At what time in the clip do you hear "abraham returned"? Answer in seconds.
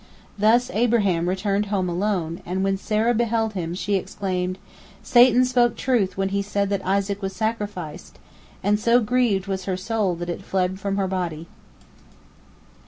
0.71-1.67